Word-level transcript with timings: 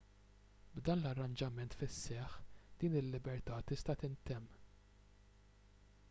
b'dan 0.75 1.01
l-arranġament 1.01 1.75
fis-seħħ 1.81 2.39
din 2.83 2.97
il-libertà 3.01 3.59
tista' 3.73 3.97
tintemm 4.05 4.57